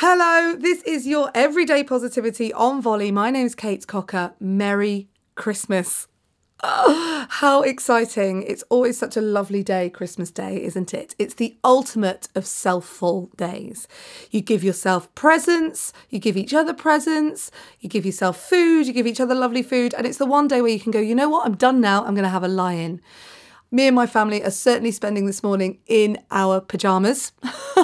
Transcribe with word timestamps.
Hello, 0.00 0.54
this 0.54 0.80
is 0.82 1.08
your 1.08 1.28
everyday 1.34 1.82
positivity 1.82 2.52
on 2.52 2.80
volley. 2.80 3.10
My 3.10 3.32
name's 3.32 3.56
Kate 3.56 3.84
Cocker. 3.84 4.32
Merry 4.38 5.08
Christmas. 5.34 6.06
Oh, 6.62 7.26
how 7.28 7.62
exciting. 7.62 8.44
It's 8.44 8.62
always 8.68 8.96
such 8.96 9.16
a 9.16 9.20
lovely 9.20 9.64
day, 9.64 9.90
Christmas 9.90 10.30
Day, 10.30 10.62
isn't 10.62 10.94
it? 10.94 11.16
It's 11.18 11.34
the 11.34 11.56
ultimate 11.64 12.28
of 12.36 12.44
selfful 12.44 13.36
days. 13.36 13.88
You 14.30 14.40
give 14.40 14.62
yourself 14.62 15.12
presents, 15.16 15.92
you 16.10 16.20
give 16.20 16.36
each 16.36 16.54
other 16.54 16.74
presents, 16.74 17.50
you 17.80 17.88
give 17.88 18.06
yourself 18.06 18.40
food, 18.40 18.86
you 18.86 18.92
give 18.92 19.08
each 19.08 19.20
other 19.20 19.34
lovely 19.34 19.64
food, 19.64 19.94
and 19.94 20.06
it's 20.06 20.18
the 20.18 20.26
one 20.26 20.46
day 20.46 20.62
where 20.62 20.70
you 20.70 20.78
can 20.78 20.92
go, 20.92 21.00
you 21.00 21.16
know 21.16 21.28
what, 21.28 21.44
I'm 21.44 21.56
done 21.56 21.80
now, 21.80 22.04
I'm 22.04 22.14
going 22.14 22.22
to 22.22 22.28
have 22.28 22.44
a 22.44 22.48
lie 22.48 22.74
in. 22.74 23.00
Me 23.70 23.86
and 23.86 23.94
my 23.94 24.06
family 24.06 24.42
are 24.42 24.50
certainly 24.50 24.90
spending 24.90 25.26
this 25.26 25.42
morning 25.42 25.78
in 25.86 26.16
our 26.30 26.58
pyjamas. 26.58 27.32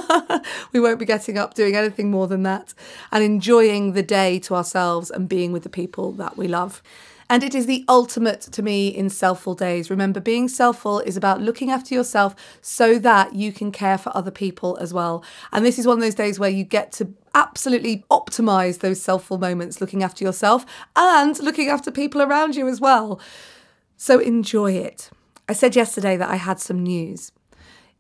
we 0.72 0.80
won't 0.80 0.98
be 0.98 1.04
getting 1.04 1.36
up 1.36 1.52
doing 1.52 1.76
anything 1.76 2.10
more 2.10 2.26
than 2.26 2.42
that 2.42 2.72
and 3.12 3.22
enjoying 3.22 3.92
the 3.92 4.02
day 4.02 4.38
to 4.38 4.54
ourselves 4.54 5.10
and 5.10 5.28
being 5.28 5.52
with 5.52 5.62
the 5.62 5.68
people 5.68 6.12
that 6.12 6.38
we 6.38 6.48
love. 6.48 6.82
And 7.28 7.42
it 7.42 7.54
is 7.54 7.66
the 7.66 7.84
ultimate 7.86 8.40
to 8.40 8.62
me 8.62 8.88
in 8.88 9.08
selfful 9.08 9.58
days. 9.58 9.90
Remember, 9.90 10.20
being 10.20 10.48
selfful 10.48 11.04
is 11.04 11.18
about 11.18 11.42
looking 11.42 11.70
after 11.70 11.94
yourself 11.94 12.34
so 12.62 12.98
that 13.00 13.34
you 13.34 13.52
can 13.52 13.70
care 13.70 13.98
for 13.98 14.10
other 14.16 14.30
people 14.30 14.78
as 14.80 14.94
well. 14.94 15.22
And 15.52 15.66
this 15.66 15.78
is 15.78 15.86
one 15.86 15.98
of 15.98 16.02
those 16.02 16.14
days 16.14 16.38
where 16.38 16.48
you 16.48 16.64
get 16.64 16.92
to 16.92 17.12
absolutely 17.34 18.06
optimize 18.10 18.78
those 18.78 19.00
selfful 19.00 19.38
moments, 19.38 19.82
looking 19.82 20.02
after 20.02 20.24
yourself 20.24 20.64
and 20.96 21.38
looking 21.40 21.68
after 21.68 21.90
people 21.90 22.22
around 22.22 22.56
you 22.56 22.68
as 22.68 22.80
well. 22.80 23.20
So 23.98 24.18
enjoy 24.18 24.72
it. 24.72 25.10
I 25.48 25.52
said 25.52 25.76
yesterday 25.76 26.16
that 26.16 26.30
I 26.30 26.36
had 26.36 26.58
some 26.58 26.82
news. 26.82 27.30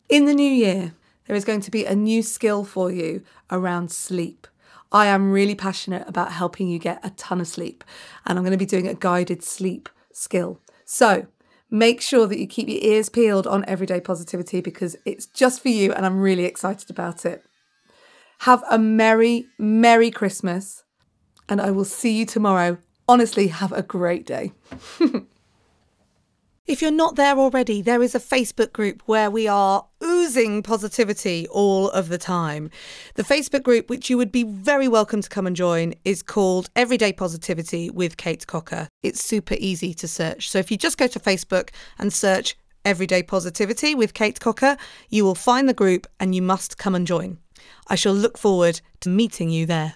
In 0.08 0.24
the 0.24 0.34
new 0.34 0.50
year, 0.50 0.94
there 1.26 1.36
is 1.36 1.44
going 1.44 1.60
to 1.62 1.70
be 1.70 1.84
a 1.84 1.94
new 1.94 2.22
skill 2.22 2.64
for 2.64 2.90
you 2.90 3.22
around 3.50 3.90
sleep. 3.90 4.46
I 4.90 5.06
am 5.06 5.30
really 5.30 5.54
passionate 5.54 6.08
about 6.08 6.32
helping 6.32 6.68
you 6.68 6.78
get 6.78 7.04
a 7.04 7.10
ton 7.10 7.40
of 7.40 7.48
sleep, 7.48 7.84
and 8.24 8.38
I'm 8.38 8.44
going 8.44 8.52
to 8.52 8.58
be 8.58 8.64
doing 8.64 8.88
a 8.88 8.94
guided 8.94 9.42
sleep 9.42 9.88
skill. 10.12 10.60
So 10.86 11.26
make 11.70 12.00
sure 12.00 12.26
that 12.26 12.38
you 12.38 12.46
keep 12.46 12.68
your 12.68 12.82
ears 12.82 13.08
peeled 13.08 13.46
on 13.46 13.64
everyday 13.66 14.00
positivity 14.00 14.60
because 14.60 14.96
it's 15.04 15.26
just 15.26 15.60
for 15.60 15.68
you, 15.68 15.92
and 15.92 16.06
I'm 16.06 16.20
really 16.20 16.44
excited 16.44 16.88
about 16.88 17.26
it. 17.26 17.44
Have 18.40 18.62
a 18.70 18.78
merry, 18.78 19.46
merry 19.58 20.10
Christmas, 20.10 20.84
and 21.48 21.60
I 21.60 21.70
will 21.72 21.84
see 21.84 22.12
you 22.12 22.24
tomorrow. 22.24 22.78
Honestly, 23.06 23.48
have 23.48 23.72
a 23.72 23.82
great 23.82 24.24
day. 24.24 24.52
If 26.66 26.80
you're 26.80 26.90
not 26.90 27.16
there 27.16 27.36
already, 27.36 27.82
there 27.82 28.02
is 28.02 28.14
a 28.14 28.18
Facebook 28.18 28.72
group 28.72 29.02
where 29.04 29.30
we 29.30 29.46
are 29.46 29.84
oozing 30.02 30.62
positivity 30.62 31.46
all 31.48 31.90
of 31.90 32.08
the 32.08 32.16
time. 32.16 32.70
The 33.16 33.22
Facebook 33.22 33.62
group, 33.62 33.90
which 33.90 34.08
you 34.08 34.16
would 34.16 34.32
be 34.32 34.44
very 34.44 34.88
welcome 34.88 35.20
to 35.20 35.28
come 35.28 35.46
and 35.46 35.54
join, 35.54 35.92
is 36.06 36.22
called 36.22 36.70
Everyday 36.74 37.12
Positivity 37.12 37.90
with 37.90 38.16
Kate 38.16 38.46
Cocker. 38.46 38.88
It's 39.02 39.22
super 39.22 39.56
easy 39.58 39.92
to 39.92 40.08
search. 40.08 40.48
So 40.48 40.58
if 40.58 40.70
you 40.70 40.78
just 40.78 40.96
go 40.96 41.06
to 41.06 41.20
Facebook 41.20 41.68
and 41.98 42.10
search 42.10 42.56
Everyday 42.82 43.22
Positivity 43.22 43.94
with 43.94 44.14
Kate 44.14 44.40
Cocker, 44.40 44.78
you 45.10 45.22
will 45.22 45.34
find 45.34 45.68
the 45.68 45.74
group 45.74 46.06
and 46.18 46.34
you 46.34 46.40
must 46.40 46.78
come 46.78 46.94
and 46.94 47.06
join. 47.06 47.36
I 47.88 47.94
shall 47.94 48.14
look 48.14 48.38
forward 48.38 48.80
to 49.00 49.10
meeting 49.10 49.50
you 49.50 49.66
there. 49.66 49.92